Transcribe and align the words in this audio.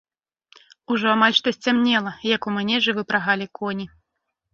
Ужо 0.93 1.05
амаль 1.15 1.35
што 1.39 1.53
сцямнела, 1.57 2.13
як 2.35 2.41
у 2.53 2.53
манежы 2.57 2.91
выпрагалі 3.01 3.47
коні. 3.61 3.87